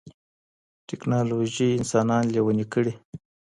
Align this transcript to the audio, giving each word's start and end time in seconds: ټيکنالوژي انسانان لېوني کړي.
ټيکنالوژي 0.87 1.69
انسانان 1.79 2.23
لېوني 2.33 2.65
کړي. 2.73 2.93